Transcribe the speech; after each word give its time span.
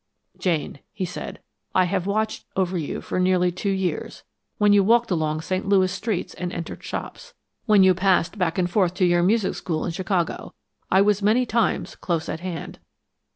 "Jane," 0.39 0.79
he 0.91 1.05
said, 1.05 1.41
"I 1.75 1.83
have 1.83 2.07
watched 2.07 2.47
over 2.55 2.75
you 2.75 3.01
for 3.01 3.19
nearly 3.19 3.51
two 3.51 3.69
years. 3.69 4.23
When 4.57 4.73
you 4.73 4.83
walked 4.83 5.11
along 5.11 5.41
St. 5.41 5.69
Louis 5.69 5.91
streets 5.91 6.33
and 6.33 6.51
entered 6.51 6.81
shops; 6.83 7.35
when 7.67 7.83
you 7.83 7.93
passed 7.93 8.39
back 8.39 8.57
and 8.57 8.67
forth 8.67 8.95
to 8.95 9.05
your 9.05 9.21
music 9.21 9.53
school 9.53 9.85
in 9.85 9.91
Chicago; 9.91 10.55
I 10.89 11.01
was 11.01 11.21
many 11.21 11.45
times 11.45 11.93
close 11.95 12.29
at 12.29 12.39
hand." 12.39 12.79